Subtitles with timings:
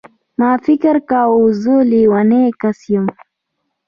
[0.39, 3.05] ما فکر کاوه زه لومړنی کس یم.